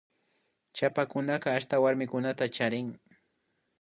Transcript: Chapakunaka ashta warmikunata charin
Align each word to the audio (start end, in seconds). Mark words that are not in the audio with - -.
Chapakunaka 0.75 1.47
ashta 1.57 1.75
warmikunata 1.83 2.45
charin 2.55 2.87